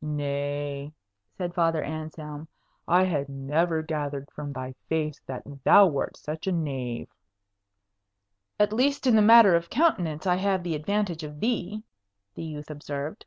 "Nay," 0.00 0.92
said 1.36 1.52
Father 1.52 1.82
Anselm, 1.82 2.46
"I 2.86 3.02
had 3.02 3.28
never 3.28 3.82
gathered 3.82 4.30
from 4.30 4.52
thy 4.52 4.76
face 4.88 5.20
that 5.26 5.42
thou 5.64 5.88
wert 5.88 6.16
such 6.16 6.46
a 6.46 6.52
knave." 6.52 7.08
"At 8.60 8.72
least 8.72 9.08
in 9.08 9.16
the 9.16 9.20
matter 9.20 9.56
of 9.56 9.68
countenances 9.68 10.28
I 10.28 10.36
have 10.36 10.62
the 10.62 10.76
advantage 10.76 11.24
of 11.24 11.40
thee," 11.40 11.82
the 12.36 12.44
youth 12.44 12.70
observed. 12.70 13.26